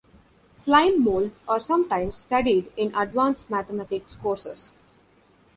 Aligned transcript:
Slime 0.55 1.03
molds 1.03 1.41
are 1.47 1.59
sometimes 1.59 2.17
studied 2.17 2.71
in 2.75 2.91
advanced 2.95 3.51
mathematics 3.51 4.15
courses. 4.15 4.73